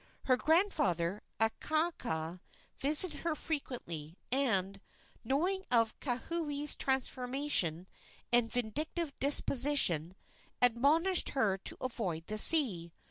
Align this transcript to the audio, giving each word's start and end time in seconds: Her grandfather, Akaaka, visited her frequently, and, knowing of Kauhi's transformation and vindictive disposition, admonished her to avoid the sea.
Her 0.23 0.35
grandfather, 0.35 1.21
Akaaka, 1.39 2.39
visited 2.79 3.19
her 3.19 3.35
frequently, 3.35 4.17
and, 4.31 4.81
knowing 5.23 5.63
of 5.69 5.99
Kauhi's 5.99 6.73
transformation 6.73 7.85
and 8.33 8.51
vindictive 8.51 9.13
disposition, 9.19 10.15
admonished 10.59 11.29
her 11.37 11.55
to 11.59 11.77
avoid 11.79 12.25
the 12.25 12.39
sea. 12.39 12.91